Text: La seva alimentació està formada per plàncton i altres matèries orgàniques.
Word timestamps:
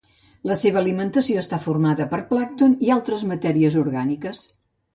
La 0.51 0.55
seva 0.61 0.79
alimentació 0.79 1.41
està 1.43 1.59
formada 1.67 2.09
per 2.15 2.21
plàncton 2.33 2.75
i 2.89 2.91
altres 2.99 3.25
matèries 3.35 3.81
orgàniques. 3.87 4.47